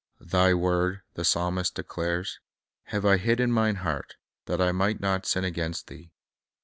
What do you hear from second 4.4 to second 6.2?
that I might not sin against Thee."